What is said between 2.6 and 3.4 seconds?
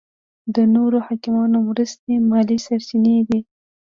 سرچینې دي.